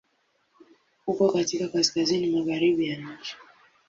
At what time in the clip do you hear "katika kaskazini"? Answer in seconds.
1.31-2.31